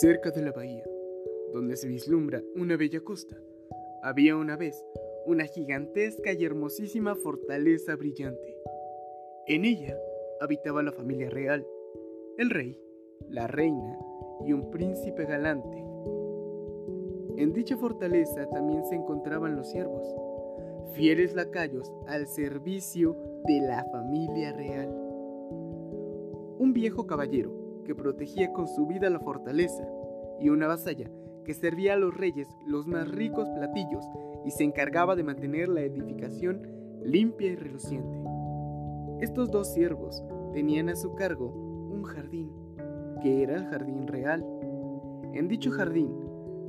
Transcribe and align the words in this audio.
Cerca 0.00 0.32
de 0.32 0.42
la 0.42 0.50
bahía, 0.50 0.82
donde 1.52 1.76
se 1.76 1.86
vislumbra 1.86 2.42
una 2.56 2.76
bella 2.76 3.00
costa, 3.00 3.36
había 4.02 4.34
una 4.34 4.56
vez 4.56 4.84
una 5.24 5.44
gigantesca 5.44 6.32
y 6.32 6.44
hermosísima 6.44 7.14
fortaleza 7.14 7.94
brillante. 7.94 8.56
En 9.46 9.64
ella 9.64 9.96
habitaba 10.40 10.82
la 10.82 10.90
familia 10.90 11.30
real, 11.30 11.64
el 12.38 12.50
rey, 12.50 12.76
la 13.28 13.46
reina 13.46 13.96
y 14.44 14.52
un 14.52 14.68
príncipe 14.72 15.26
galante. 15.26 15.78
En 17.36 17.52
dicha 17.52 17.76
fortaleza 17.76 18.48
también 18.50 18.84
se 18.86 18.96
encontraban 18.96 19.54
los 19.54 19.70
siervos, 19.70 20.12
fieles 20.94 21.36
lacayos 21.36 21.92
al 22.08 22.26
servicio 22.26 23.16
de 23.44 23.60
la 23.60 23.84
familia 23.92 24.52
real. 24.54 24.88
Un 26.58 26.72
viejo 26.72 27.06
caballero 27.06 27.63
que 27.84 27.94
protegía 27.94 28.52
con 28.52 28.66
su 28.66 28.86
vida 28.86 29.10
la 29.10 29.20
fortaleza, 29.20 29.86
y 30.40 30.48
una 30.48 30.66
vasalla 30.66 31.10
que 31.44 31.54
servía 31.54 31.94
a 31.94 31.96
los 31.96 32.16
reyes 32.16 32.48
los 32.66 32.86
más 32.86 33.08
ricos 33.08 33.48
platillos 33.50 34.04
y 34.44 34.50
se 34.50 34.64
encargaba 34.64 35.14
de 35.14 35.22
mantener 35.22 35.68
la 35.68 35.82
edificación 35.82 36.62
limpia 37.02 37.52
y 37.52 37.56
reluciente. 37.56 38.18
Estos 39.20 39.50
dos 39.50 39.72
siervos 39.72 40.24
tenían 40.52 40.88
a 40.88 40.96
su 40.96 41.14
cargo 41.14 41.48
un 41.48 42.02
jardín, 42.02 42.50
que 43.22 43.42
era 43.42 43.56
el 43.56 43.66
jardín 43.66 44.06
real. 44.06 44.44
En 45.32 45.48
dicho 45.48 45.70
jardín 45.70 46.12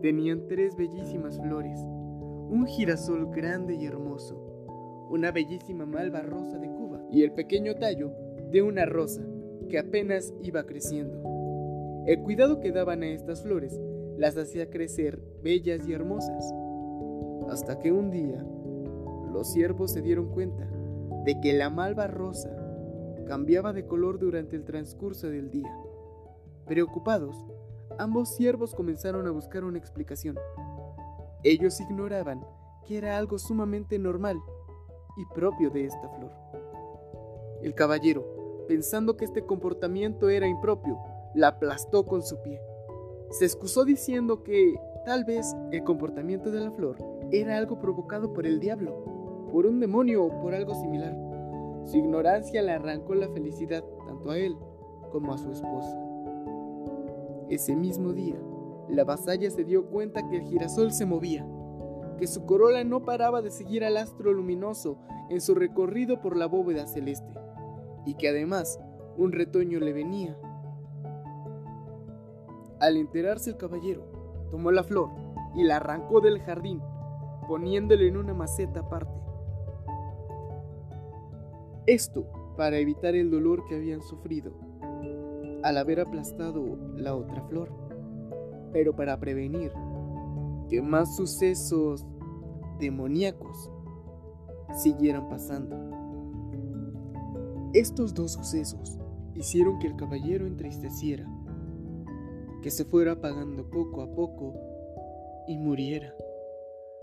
tenían 0.00 0.46
tres 0.48 0.76
bellísimas 0.76 1.40
flores, 1.40 1.78
un 1.80 2.66
girasol 2.66 3.30
grande 3.30 3.74
y 3.74 3.86
hermoso, 3.86 5.06
una 5.10 5.30
bellísima 5.30 5.86
malva 5.86 6.22
rosa 6.22 6.58
de 6.58 6.68
Cuba 6.68 7.00
y 7.10 7.22
el 7.22 7.32
pequeño 7.32 7.76
tallo 7.76 8.12
de 8.50 8.62
una 8.62 8.86
rosa 8.86 9.22
que 9.68 9.78
apenas 9.78 10.32
iba 10.42 10.64
creciendo. 10.64 11.22
El 12.06 12.20
cuidado 12.22 12.60
que 12.60 12.72
daban 12.72 13.02
a 13.02 13.08
estas 13.08 13.42
flores 13.42 13.78
las 14.18 14.36
hacía 14.36 14.70
crecer 14.70 15.20
bellas 15.42 15.86
y 15.86 15.92
hermosas. 15.92 16.52
Hasta 17.48 17.78
que 17.78 17.92
un 17.92 18.10
día 18.10 18.44
los 19.32 19.52
siervos 19.52 19.92
se 19.92 20.02
dieron 20.02 20.28
cuenta 20.30 20.68
de 21.24 21.40
que 21.40 21.52
la 21.52 21.70
malva 21.70 22.06
rosa 22.06 22.50
cambiaba 23.26 23.72
de 23.72 23.86
color 23.86 24.18
durante 24.18 24.56
el 24.56 24.64
transcurso 24.64 25.28
del 25.28 25.50
día. 25.50 25.72
Preocupados, 26.66 27.46
ambos 27.98 28.34
siervos 28.34 28.74
comenzaron 28.74 29.26
a 29.26 29.30
buscar 29.30 29.64
una 29.64 29.78
explicación. 29.78 30.36
Ellos 31.44 31.80
ignoraban 31.80 32.44
que 32.86 32.98
era 32.98 33.16
algo 33.16 33.38
sumamente 33.38 33.98
normal 33.98 34.40
y 35.16 35.24
propio 35.34 35.70
de 35.70 35.86
esta 35.86 36.08
flor. 36.08 36.32
El 37.62 37.74
caballero 37.74 38.41
pensando 38.66 39.16
que 39.16 39.24
este 39.24 39.44
comportamiento 39.44 40.28
era 40.28 40.46
impropio, 40.46 40.98
la 41.34 41.48
aplastó 41.48 42.04
con 42.04 42.22
su 42.22 42.40
pie. 42.42 42.60
Se 43.30 43.44
excusó 43.44 43.84
diciendo 43.84 44.42
que 44.42 44.74
tal 45.04 45.24
vez 45.24 45.54
el 45.70 45.82
comportamiento 45.84 46.50
de 46.50 46.60
la 46.60 46.70
flor 46.70 46.96
era 47.30 47.56
algo 47.56 47.78
provocado 47.78 48.32
por 48.32 48.46
el 48.46 48.60
diablo, 48.60 49.48
por 49.50 49.66
un 49.66 49.80
demonio 49.80 50.24
o 50.24 50.40
por 50.40 50.54
algo 50.54 50.74
similar. 50.74 51.16
Su 51.84 51.96
ignorancia 51.96 52.62
le 52.62 52.72
arrancó 52.72 53.14
la 53.14 53.28
felicidad 53.28 53.84
tanto 54.06 54.30
a 54.30 54.38
él 54.38 54.56
como 55.10 55.32
a 55.32 55.38
su 55.38 55.50
esposa. 55.50 55.98
Ese 57.48 57.74
mismo 57.74 58.12
día, 58.12 58.36
la 58.88 59.04
vasalla 59.04 59.50
se 59.50 59.64
dio 59.64 59.86
cuenta 59.86 60.26
que 60.28 60.36
el 60.36 60.42
girasol 60.42 60.92
se 60.92 61.06
movía, 61.06 61.46
que 62.18 62.26
su 62.26 62.44
corola 62.46 62.84
no 62.84 63.04
paraba 63.04 63.42
de 63.42 63.50
seguir 63.50 63.84
al 63.84 63.96
astro 63.96 64.32
luminoso 64.32 64.98
en 65.28 65.40
su 65.40 65.54
recorrido 65.54 66.20
por 66.20 66.36
la 66.36 66.46
bóveda 66.46 66.86
celeste 66.86 67.31
y 68.04 68.14
que 68.14 68.28
además 68.28 68.80
un 69.16 69.32
retoño 69.32 69.78
le 69.80 69.92
venía. 69.92 70.36
Al 72.80 72.96
enterarse 72.96 73.50
el 73.50 73.56
caballero, 73.56 74.04
tomó 74.50 74.70
la 74.70 74.82
flor 74.82 75.10
y 75.54 75.64
la 75.64 75.76
arrancó 75.76 76.20
del 76.20 76.40
jardín, 76.40 76.80
poniéndole 77.46 78.08
en 78.08 78.16
una 78.16 78.34
maceta 78.34 78.80
aparte. 78.80 79.20
Esto 81.86 82.26
para 82.56 82.78
evitar 82.78 83.14
el 83.14 83.30
dolor 83.30 83.64
que 83.66 83.76
habían 83.76 84.02
sufrido 84.02 84.52
al 85.62 85.78
haber 85.78 86.00
aplastado 86.00 86.76
la 86.96 87.14
otra 87.14 87.42
flor, 87.42 87.68
pero 88.72 88.94
para 88.94 89.18
prevenir 89.18 89.72
que 90.68 90.82
más 90.82 91.16
sucesos 91.16 92.06
demoníacos 92.78 93.70
siguieran 94.74 95.28
pasando. 95.28 96.01
Estos 97.74 98.12
dos 98.12 98.32
sucesos 98.32 98.98
hicieron 99.34 99.78
que 99.78 99.86
el 99.86 99.96
caballero 99.96 100.46
entristeciera, 100.46 101.26
que 102.62 102.70
se 102.70 102.84
fuera 102.84 103.12
apagando 103.12 103.70
poco 103.70 104.02
a 104.02 104.14
poco 104.14 104.52
y 105.48 105.56
muriera. 105.56 106.14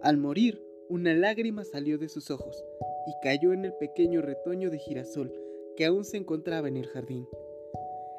Al 0.00 0.16
morir, 0.16 0.64
una 0.88 1.12
lágrima 1.12 1.64
salió 1.64 1.98
de 1.98 2.08
sus 2.08 2.30
ojos 2.30 2.64
y 3.06 3.12
cayó 3.22 3.52
en 3.52 3.66
el 3.66 3.74
pequeño 3.74 4.22
retoño 4.22 4.70
de 4.70 4.78
girasol 4.78 5.34
que 5.76 5.84
aún 5.84 6.02
se 6.02 6.16
encontraba 6.16 6.66
en 6.68 6.78
el 6.78 6.86
jardín. 6.86 7.28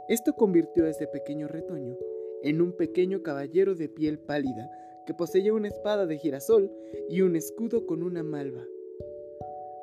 Esto 0.08 0.34
convirtió 0.34 0.86
a 0.86 0.90
ese 0.90 1.08
pequeño 1.08 1.48
retoño 1.48 1.98
en 2.44 2.62
un 2.62 2.74
pequeño 2.74 3.24
caballero 3.24 3.74
de 3.74 3.90
piel 3.90 4.20
pálida 4.20 4.70
que 5.08 5.16
poseía 5.16 5.52
una 5.52 5.70
espada 5.70 6.06
de 6.06 6.20
girasol 6.20 6.72
y 7.10 7.22
un 7.22 7.36
escudo 7.36 7.88
con 7.88 8.04
una 8.04 8.22
malva. 8.22 8.64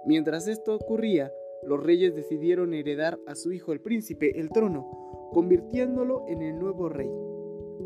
Mientras 0.07 0.47
esto 0.47 0.77
ocurría, 0.77 1.33
los 1.65 1.83
reyes 1.83 2.15
decidieron 2.15 2.75
heredar 2.75 3.21
a 3.27 3.35
su 3.35 3.53
hijo 3.53 3.73
el 3.73 3.81
príncipe 3.81 4.41
el 4.41 4.51
trono, 4.51 5.31
convirtiéndolo 5.33 6.25
en 6.27 6.43
el 6.43 6.59
nuevo 6.59 6.89
rey, 6.89 7.11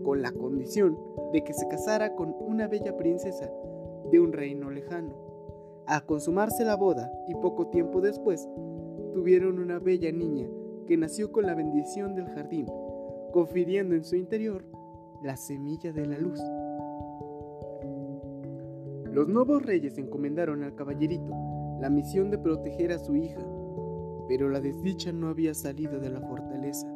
con 0.03 0.23
la 0.23 0.33
condición 0.33 0.99
de 1.33 1.45
que 1.45 1.53
se 1.53 1.69
casara 1.69 2.15
con 2.15 2.35
una 2.41 2.69
bella 2.69 2.97
princesa 2.97 3.51
de 4.11 4.21
un 4.21 4.33
reino 4.33 4.71
lejano. 4.71 5.15
Al 5.87 6.07
consumarse 6.07 6.65
la 6.65 6.77
boda 6.77 7.13
y 7.29 7.35
poco 7.35 7.69
tiempo 7.69 8.01
después, 8.01 8.49
tuvieron 9.13 9.59
una 9.59 9.79
bella 9.79 10.11
niña 10.11 10.49
que 10.87 10.97
nació 10.97 11.31
con 11.31 11.47
la 11.47 11.55
bendición 11.55 12.15
del 12.15 12.29
jardín, 12.29 12.67
confiriendo 13.33 13.95
en 13.95 14.05
su 14.05 14.17
interior 14.17 14.65
la 15.23 15.37
semilla 15.37 15.93
de 15.93 16.07
la 16.07 16.19
luz. 16.19 16.41
Los 19.13 19.29
nuevos 19.29 19.63
reyes 19.63 19.99
encomendaron 19.99 20.63
al 20.63 20.75
caballerito 20.75 21.33
la 21.81 21.91
misión 21.91 22.31
de 22.31 22.39
proteger 22.39 22.93
a 22.93 22.99
su 22.99 23.17
hija 23.17 23.41
pero 24.29 24.49
la 24.49 24.61
desdicha 24.61 25.13
no 25.13 25.29
había 25.29 25.55
salido 25.55 25.99
de 25.99 26.11
la 26.11 26.21
fortaleza, 26.21 26.87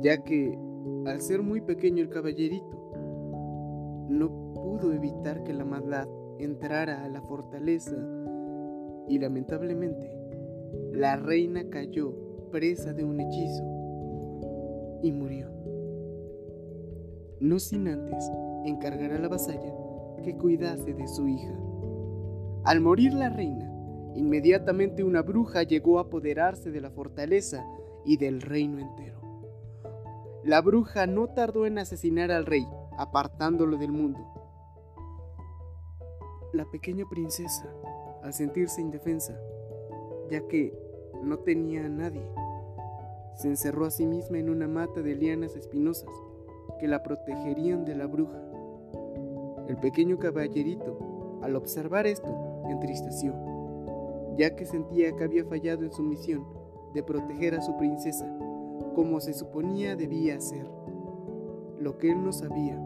ya 0.00 0.22
que, 0.22 0.58
al 1.06 1.20
ser 1.20 1.42
muy 1.42 1.60
pequeño 1.60 2.02
el 2.02 2.08
caballerito, 2.08 2.92
no 4.08 4.52
pudo 4.54 4.92
evitar 4.92 5.42
que 5.44 5.52
la 5.52 5.64
maldad 5.64 6.08
entrara 6.38 7.04
a 7.04 7.08
la 7.08 7.22
fortaleza 7.22 7.96
y 9.08 9.18
lamentablemente 9.18 10.10
la 10.92 11.16
reina 11.16 11.68
cayó 11.70 12.12
presa 12.50 12.92
de 12.92 13.04
un 13.04 13.20
hechizo 13.20 13.64
y 15.02 15.12
murió. 15.12 15.48
No 17.40 17.58
sin 17.58 17.88
antes 17.88 18.30
encargar 18.64 19.12
a 19.12 19.18
la 19.18 19.28
vasalla 19.28 19.74
que 20.22 20.36
cuidase 20.36 20.94
de 20.94 21.08
su 21.08 21.26
hija. 21.26 21.52
Al 22.64 22.80
morir 22.80 23.12
la 23.14 23.28
reina, 23.28 23.71
Inmediatamente 24.14 25.02
una 25.04 25.22
bruja 25.22 25.62
llegó 25.62 25.98
a 25.98 26.02
apoderarse 26.02 26.70
de 26.70 26.80
la 26.80 26.90
fortaleza 26.90 27.64
y 28.04 28.18
del 28.18 28.42
reino 28.42 28.78
entero. 28.78 29.20
La 30.44 30.60
bruja 30.60 31.06
no 31.06 31.28
tardó 31.28 31.66
en 31.66 31.78
asesinar 31.78 32.30
al 32.30 32.44
rey, 32.44 32.66
apartándolo 32.98 33.78
del 33.78 33.92
mundo. 33.92 34.20
La 36.52 36.66
pequeña 36.70 37.08
princesa, 37.08 37.72
al 38.22 38.34
sentirse 38.34 38.80
indefensa, 38.80 39.38
ya 40.30 40.46
que 40.48 40.76
no 41.22 41.38
tenía 41.38 41.86
a 41.86 41.88
nadie, 41.88 42.28
se 43.36 43.48
encerró 43.48 43.86
a 43.86 43.90
sí 43.90 44.04
misma 44.04 44.38
en 44.38 44.50
una 44.50 44.68
mata 44.68 45.00
de 45.00 45.14
lianas 45.14 45.56
espinosas 45.56 46.10
que 46.78 46.88
la 46.88 47.02
protegerían 47.02 47.84
de 47.84 47.94
la 47.94 48.06
bruja. 48.06 48.42
El 49.68 49.78
pequeño 49.78 50.18
caballerito, 50.18 51.38
al 51.42 51.56
observar 51.56 52.06
esto, 52.06 52.62
entristeció 52.68 53.51
ya 54.36 54.54
que 54.56 54.64
sentía 54.64 55.14
que 55.16 55.24
había 55.24 55.44
fallado 55.44 55.84
en 55.84 55.92
su 55.92 56.02
misión 56.02 56.46
de 56.94 57.02
proteger 57.02 57.54
a 57.54 57.62
su 57.62 57.76
princesa, 57.76 58.26
como 58.94 59.20
se 59.20 59.32
suponía 59.32 59.96
debía 59.96 60.36
hacer. 60.36 60.66
Lo 61.78 61.98
que 61.98 62.10
él 62.10 62.22
no 62.22 62.32
sabía 62.32 62.80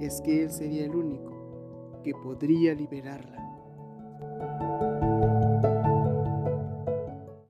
es 0.00 0.20
que 0.20 0.42
él 0.42 0.50
sería 0.50 0.84
el 0.84 0.94
único 0.94 1.32
que 2.02 2.12
podría 2.12 2.74
liberarla. 2.74 3.45